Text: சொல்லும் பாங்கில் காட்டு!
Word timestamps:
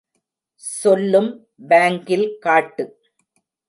சொல்லும் 0.63 1.29
பாங்கில் 1.69 2.27
காட்டு! 2.39 2.85